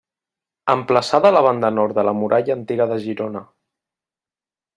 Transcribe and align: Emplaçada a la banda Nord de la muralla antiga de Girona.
Emplaçada 0.73 1.29
a 1.31 1.35
la 1.35 1.43
banda 1.47 1.71
Nord 1.75 1.99
de 1.99 2.07
la 2.09 2.15
muralla 2.23 2.57
antiga 2.57 2.89
de 2.95 2.99
Girona. 3.05 3.45